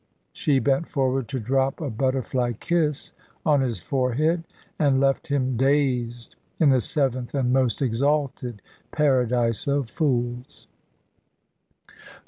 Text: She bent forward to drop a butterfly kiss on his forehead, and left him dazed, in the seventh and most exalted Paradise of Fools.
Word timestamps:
She 0.33 0.57
bent 0.57 0.87
forward 0.87 1.27
to 1.27 1.39
drop 1.39 1.79
a 1.79 1.91
butterfly 1.91 2.53
kiss 2.53 3.11
on 3.45 3.61
his 3.61 3.83
forehead, 3.83 4.43
and 4.79 4.99
left 4.99 5.27
him 5.27 5.55
dazed, 5.55 6.35
in 6.59 6.71
the 6.71 6.81
seventh 6.81 7.35
and 7.35 7.53
most 7.53 7.83
exalted 7.83 8.63
Paradise 8.91 9.67
of 9.67 9.91
Fools. 9.91 10.65